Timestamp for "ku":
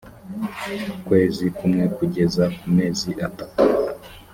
2.57-2.65